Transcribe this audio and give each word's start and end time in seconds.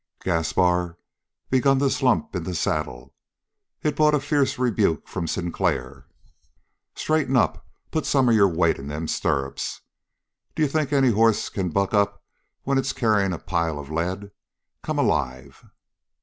Gaspar 0.23 0.97
began 1.51 1.77
to 1.77 1.91
slump 1.91 2.35
in 2.35 2.41
the 2.43 2.55
saddle. 2.55 3.13
It 3.83 3.95
brought 3.95 4.15
a 4.15 4.19
fierce 4.19 4.57
rebuke 4.57 5.07
from 5.07 5.27
Sinclair. 5.27 6.07
"Straighten 6.95 7.37
up. 7.37 7.67
Put 7.91 8.07
some 8.07 8.27
of 8.27 8.33
your 8.33 8.47
weight 8.47 8.79
in 8.79 8.87
them 8.87 9.07
stirrups. 9.07 9.81
D'you 10.55 10.67
think 10.67 10.91
any 10.91 11.11
hoss 11.11 11.49
can 11.49 11.69
buck 11.69 11.93
up 11.93 12.23
when 12.63 12.79
it's 12.79 12.93
carrying 12.93 13.31
a 13.31 13.37
pile 13.37 13.77
of 13.77 13.91
lead? 13.91 14.31
Come 14.81 14.97
alive!" 14.97 15.65